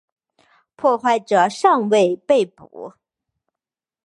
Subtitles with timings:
[0.75, 2.95] 破坏者尚未被捕。